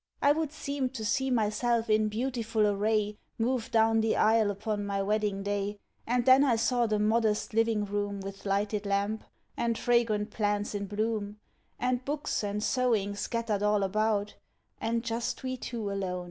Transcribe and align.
I 0.19 0.31
would 0.31 0.51
seem 0.51 0.89
To 0.89 1.05
see 1.05 1.29
myself 1.29 1.87
in 1.87 2.07
beautiful 2.07 2.65
array 2.65 3.19
Move 3.37 3.69
down 3.69 4.01
the 4.01 4.15
aisle 4.15 4.49
upon 4.49 4.83
my 4.83 4.99
wedding 5.03 5.43
day; 5.43 5.77
And 6.07 6.25
then 6.25 6.43
I 6.43 6.55
saw 6.55 6.87
the 6.87 6.97
modest 6.97 7.53
living 7.53 7.85
room 7.85 8.19
With 8.19 8.43
lighted 8.43 8.87
lamp, 8.87 9.23
and 9.55 9.77
fragrant 9.77 10.31
plants 10.31 10.73
in 10.73 10.87
bloom, 10.87 11.37
And 11.77 12.03
books 12.03 12.43
and 12.43 12.63
sewing 12.63 13.15
scattered 13.15 13.61
all 13.61 13.83
about, 13.83 14.33
And 14.79 15.03
just 15.03 15.43
we 15.43 15.55
two 15.55 15.91
alone. 15.91 16.19